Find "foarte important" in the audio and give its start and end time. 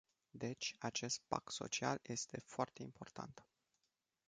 2.39-3.45